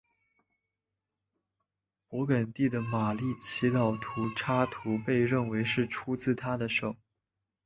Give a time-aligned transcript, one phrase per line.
[2.09, 6.95] 勃艮第的马丽的祈祷书插图被认为是出自他之手。